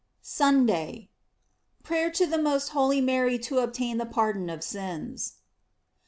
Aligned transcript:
SUNDAY. 0.23 1.11
Prayer 1.83 2.09
to 2.09 2.25
the 2.25 2.39
most 2.39 2.69
holy 2.69 2.99
Mary 3.01 3.37
to 3.37 3.59
obtain 3.59 3.99
the 3.99 4.05
pardon 4.07 4.49
of 4.49 4.61
tint. 4.61 5.33